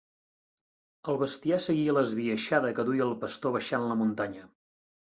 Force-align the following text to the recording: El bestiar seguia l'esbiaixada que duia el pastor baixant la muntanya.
El 1.13 1.19
bestiar 1.25 1.61
seguia 1.67 1.95
l'esbiaixada 1.99 2.75
que 2.81 2.87
duia 2.91 3.09
el 3.09 3.17
pastor 3.27 3.59
baixant 3.61 3.91
la 3.93 4.01
muntanya. 4.05 4.53